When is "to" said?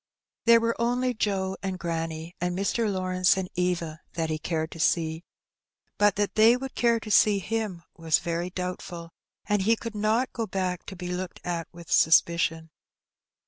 4.71-4.79, 6.99-7.11, 10.87-10.95